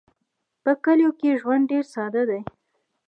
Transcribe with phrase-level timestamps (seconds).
[0.63, 2.41] په کلیو کې ژوند ډېر ساده دی.